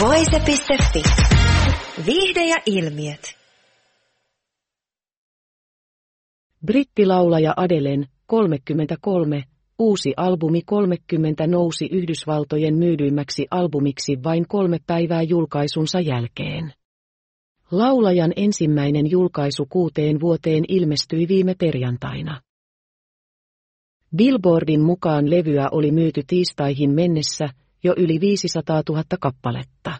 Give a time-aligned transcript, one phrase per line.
[0.00, 1.02] Voise.fi.
[2.06, 3.36] Viihde ja ilmiöt.
[6.66, 9.42] Brittilaulaja Adelen, 33,
[9.78, 16.72] uusi albumi 30 nousi Yhdysvaltojen myydyimmäksi albumiksi vain kolme päivää julkaisunsa jälkeen.
[17.70, 22.40] Laulajan ensimmäinen julkaisu kuuteen vuoteen ilmestyi viime perjantaina.
[24.16, 27.48] Billboardin mukaan levyä oli myyty tiistaihin mennessä
[27.86, 29.92] jo yli 500 000 kappaletta.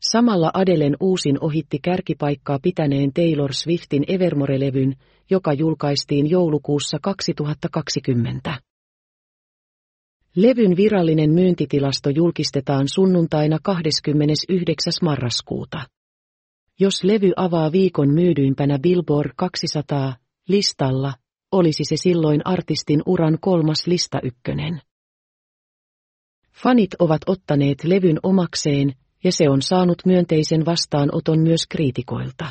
[0.00, 4.96] Samalla Adelen uusin ohitti kärkipaikkaa pitäneen Taylor Swiftin Evermore-levyn,
[5.30, 8.60] joka julkaistiin joulukuussa 2020.
[10.36, 14.92] Levyn virallinen myyntitilasto julkistetaan sunnuntaina 29.
[15.02, 15.80] marraskuuta.
[16.80, 20.14] Jos levy avaa viikon myydyimpänä Billboard 200
[20.48, 21.12] listalla,
[21.52, 24.80] olisi se silloin artistin uran kolmas lista ykkönen.
[26.62, 28.92] Fanit ovat ottaneet levyn omakseen,
[29.24, 32.46] ja se on saanut myönteisen vastaanoton myös kriitikoilta.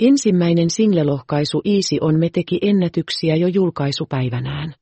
[0.00, 4.74] Ensimmäinen singlelohkaisu Easy on me teki ennätyksiä jo julkaisupäivänään.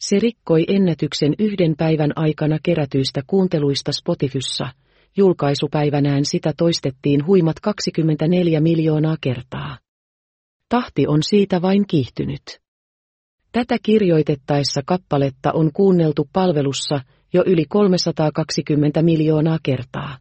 [0.00, 4.64] Se rikkoi ennätyksen yhden päivän aikana kerätyistä kuunteluista Spotifyssa.
[5.16, 9.78] Julkaisupäivänään sitä toistettiin huimat 24 miljoonaa kertaa.
[10.68, 12.42] Tahti on siitä vain kiihtynyt.
[13.52, 17.00] Tätä kirjoitettaessa kappaletta on kuunneltu palvelussa
[17.34, 20.18] jo yli 320 miljoonaa kertaa.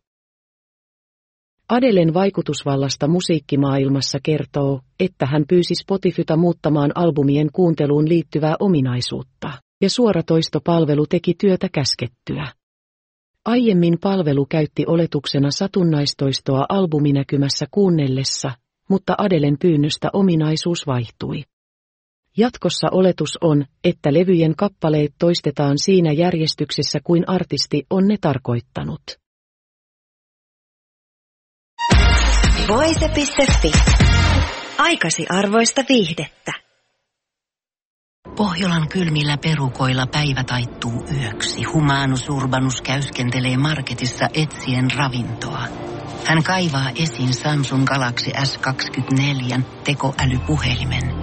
[1.70, 11.06] Adelen vaikutusvallasta musiikkimaailmassa kertoo, että hän pyysi Spotifyta muuttamaan albumien kuunteluun liittyvää ominaisuutta, ja suoratoistopalvelu
[11.08, 12.48] teki työtä käskettyä.
[13.46, 18.52] Aiemmin palvelu käytti oletuksena satunnaistoistoa albuminäkymässä kuunnellessa,
[18.90, 21.44] mutta Adelen pyynnöstä ominaisuus vaihtui.
[22.38, 29.02] Jatkossa oletus on, että levyjen kappaleet toistetaan siinä järjestyksessä kuin artisti on ne tarkoittanut.
[32.68, 33.72] Voise.fi.
[34.78, 36.54] Aikasi arvoista viihdettä.
[38.38, 41.64] Pohjolan kylmillä perukoilla päivä taittuu yöksi.
[41.64, 45.64] Humanus Urbanus käyskentelee marketissa etsien ravintoa.
[46.26, 51.23] Hän kaivaa esiin Samsung Galaxy S24 tekoälypuhelimen,